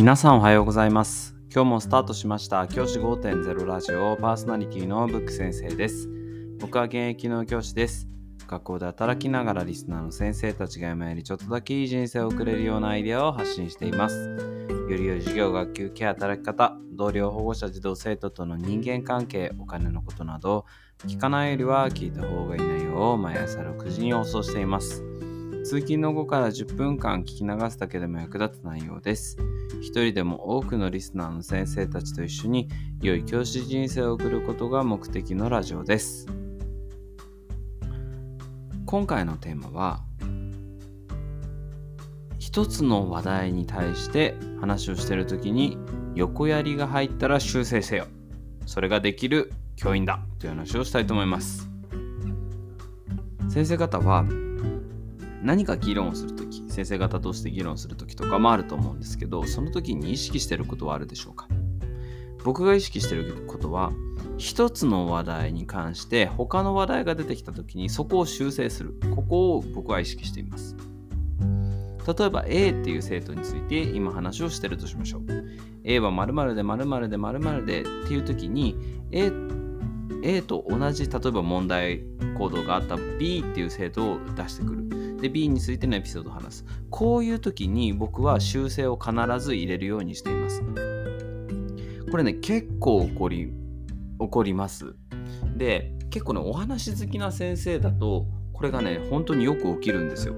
[0.00, 1.36] 皆さんおはようございます。
[1.54, 2.66] 今日もスタートしました。
[2.66, 6.08] 教師5.0ラジオパーソナリティのブック先生です。
[6.58, 8.08] 僕は現役の教師です。
[8.48, 14.38] 学校で働きながらリスナーの先生たちが今よりちょっとだけいい人生を送れるようなアイデアを発信しています。
[14.88, 20.64] より良い授業、学級、ケア、働き方、同僚、保護者、児童、生徒との人間関係、お金のことなど
[21.06, 25.19] 聞かないよりは聞いた方がいい内容を毎朝6時に放送しています。
[25.64, 29.36] 通勤の後から10分間聞き流すだけでも役立つ内容です。
[29.80, 32.68] 一人でも多くのリスナーの先生たちと一緒に
[33.02, 36.26] 良い教師人生を送ることが目的のラジオです。
[38.86, 40.02] 今回のテーマは
[42.38, 45.78] 一つの話題に対して話をしている時に
[46.14, 48.06] 横やりが入ったら修正せよ。
[48.66, 51.70] それができる教員だという話をしたいと思います。
[53.48, 54.24] 先生方は
[55.42, 61.48] 何か議論をするとき、先生方として議論するときとかもあると思うんですけど、その時に意識してることはあるでしょうか？
[62.44, 63.92] 僕が意識してることは、
[64.38, 68.94] 一つの話題に関して他の話題が出てきた時にそこを修正する。
[69.14, 70.76] ここを僕は意識しています。
[72.18, 75.22] 例えば A っていう生徒について今話をしてるとしましょう。
[75.84, 78.76] A は〇〇で〇〇で〇〇でっていう時に
[79.12, 79.30] A,
[80.22, 82.02] A と同じ例えば問題
[82.38, 84.99] 行動があった B っていう生徒を出してくる。
[85.20, 86.64] で B についてのエピソードを話す。
[86.90, 90.62] こういう時に僕は修正を必ず入れるようにしています。
[92.10, 93.52] これね結構起こり
[94.18, 94.94] 起こります。
[95.56, 100.34] で結構ねお話好きな先生だとこれがね本当によく起きるんですよ。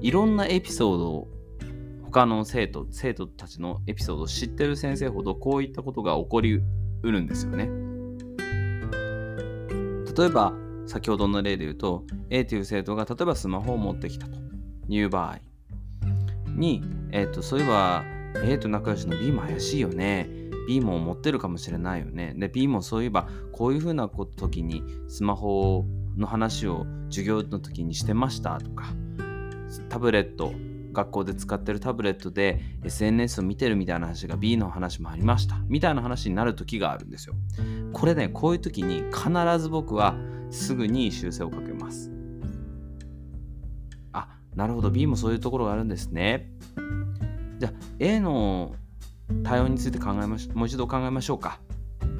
[0.00, 1.28] いろんなエピソードを
[2.04, 6.62] 他の生徒生徒たちのエピソードを知ってる先生ほどこういったことが起こりう
[7.02, 7.68] るんですよね。
[10.16, 10.52] 例えば
[10.90, 14.50] 先ほどの例で言うと A という生徒が例えばスマホを持ってきたと。
[14.96, 15.38] いう場合。
[16.48, 16.82] に、
[17.12, 18.04] えーと、そういえば
[18.42, 20.28] A と仲良しの B も怪しいよね。
[20.68, 22.34] B も持ってるかもしれないよね。
[22.36, 25.84] で B もそういえばこういうふうな時にスマホ
[26.16, 28.86] の話を授業の時にしてましたとか
[29.88, 30.52] タブレット
[30.92, 37.34] 学校で使ってるタブレットで SNS を見てるみたいな話が B の話もありましたみたいな話になる時があるんですよ
[37.92, 40.16] これねこういう時に必ず僕は
[40.50, 42.10] すぐに修正をかけます。
[44.12, 44.90] あ、なるほど。
[44.90, 46.50] B もそういうところがあるんですね。
[47.58, 48.74] じゃあ A の
[49.44, 51.60] 対応について考えましもう一度考えましょうか。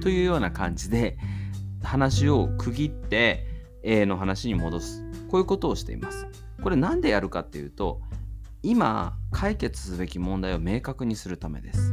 [0.00, 1.18] というような感じで
[1.82, 3.46] 話を区切って
[3.82, 5.02] A の話に戻す。
[5.28, 6.26] こういうことをしています。
[6.62, 8.00] これ何でやるかっていうと
[8.62, 11.92] 今解決すべき問題を明確にするためです。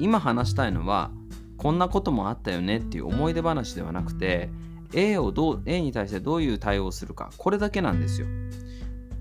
[0.00, 1.10] 今話したいのは
[1.58, 4.48] こんなこともあったよねっていう思い出話ではなくて
[4.94, 8.26] A をどう A に対してどういう対応をするかこれだけなんですよ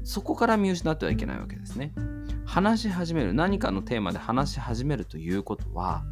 [0.06, 1.94] そこから見失ってはいけないわけですね
[2.46, 6.04] 話し始める何かのテーマで話し始めるということは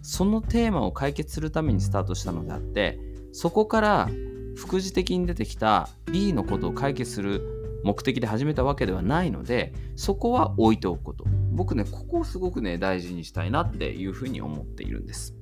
[0.00, 3.00] そのテーマを解決するためにスタートしたのであって
[3.32, 4.08] そこから
[4.56, 7.53] 副次的に出てきた B のことを解決する
[7.84, 15.34] 目的で始めたわけではないのでそこは置いておくこと僕ねここをすごくね大事にしたいなっていうふうに思っているんです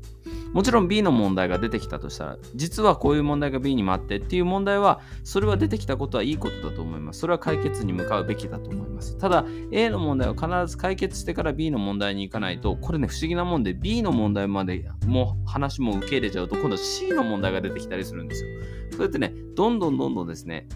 [0.52, 7.20] もちろん B の問題が出てきたとしたら、実はこういう問題が B にもあってっていう問題は、それは出てきたことはいいことだと思います。
[7.20, 9.16] それは解決に向かうべきだと思います。
[9.16, 18.50] ただ、A の問題を必ず解決してから B の問題に行かないと、これね、不思議なもんで B の問題までも話も受け入れちゃうと、今度 C の問題が出てきたりするんですよ。
[18.92, 20.68] そうやってね、どんどんどんどんですね、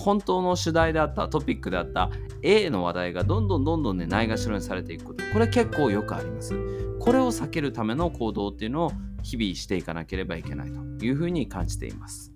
[0.00, 2.10] 本当の主題であったトピックであった
[2.42, 6.54] A の話題がどんどんどんどんねないがしろにされていくことこれ結構よくあります
[6.98, 12.32] これを避けるための行動っていうのを日々していかなければいけないというふうに感じています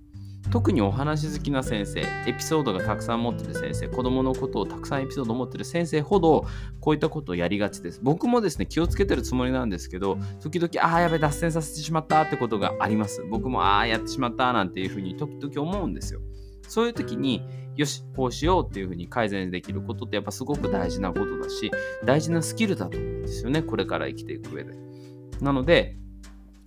[0.51, 6.47] 特にお話好きな先生、エピソードがたくさん持ってる先生、子供のことをたくさんエピソードを持ってる先生ほど、
[6.81, 8.01] こういったことをやりがちです。
[8.03, 13.25] 僕もですね、気をつけてるつもりなんですけど、時々、ああ、やべ、脱線させてしまったってことがあります。
[13.31, 16.21] 僕も、ああ、やってしまったなんていうふうに時々思うんですよ。
[16.69, 17.47] そういう時に、
[17.77, 21.71] よし、こうしようっていうふうに改善できることってやっぱすごく大事なことだし、
[22.05, 23.63] 大事なスキルだと思うんですよね。
[23.63, 24.75] これから生きていく上で。
[25.41, 25.97] なので、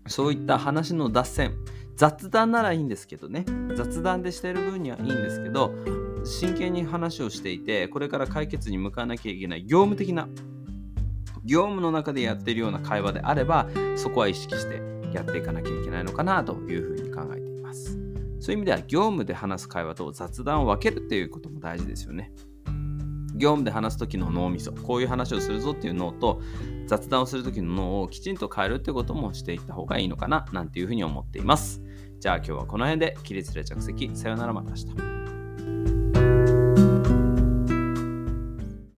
[0.08, 1.54] そういった話の脱線、
[1.96, 3.46] 雑談ならいいんですけどね、
[3.76, 5.74] 雑談でしてる分にはいいんですけど、
[6.24, 10.28] 真剣に話をしていて、これから解決に向かわなきゃいけない業務的な、
[11.46, 14.82] 業務の中でやってるような会話であれば、そこは意識して
[15.14, 18.07] やっていかなきゃいけないのかなというふうに考えています。
[18.40, 22.32] そういう意味では業務で話す会話と雑談を分けるっていうことも大事ですよね。
[23.36, 26.42] 業務で話す時の脳みそ、こういう話をするぞっていう脳と
[26.88, 31.82] 雑談をする時の脳をきちんと変えるってこともしていった方がいいのかななんていうふうに思っています。
[32.20, 34.10] じゃあ今日はこの辺で起立で着席。
[34.16, 35.97] さよならまた明日。